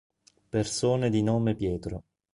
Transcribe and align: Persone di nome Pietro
Persone 0.49 1.11
di 1.11 1.21
nome 1.21 1.53
Pietro 1.53 2.05